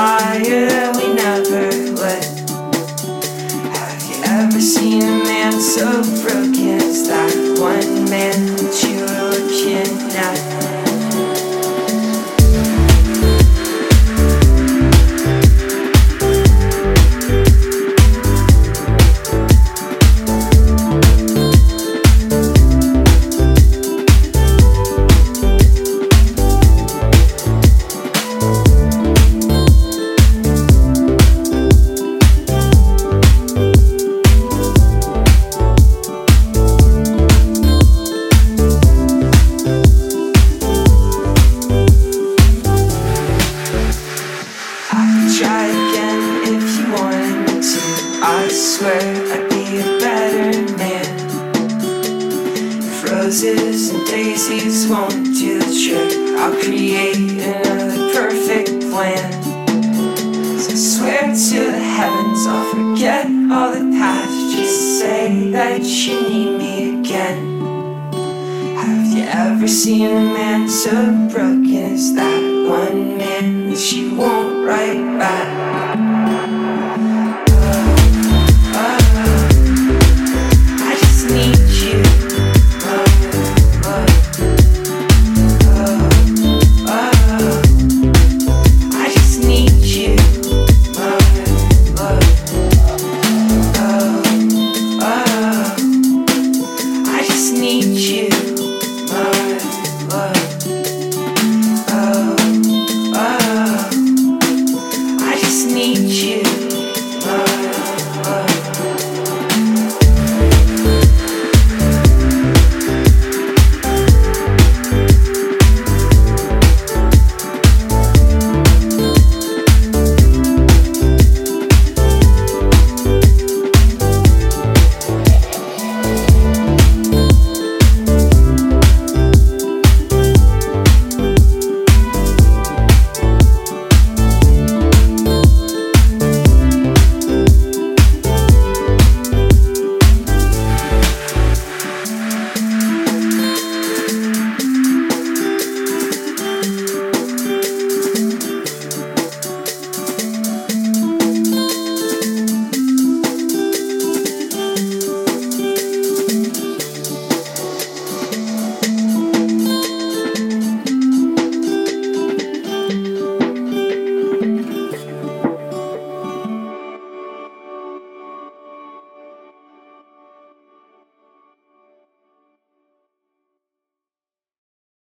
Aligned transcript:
fire. 0.00 0.79